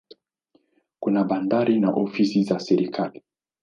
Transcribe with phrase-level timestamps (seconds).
[0.99, 3.23] Kuna bandari na ofisi za serikali.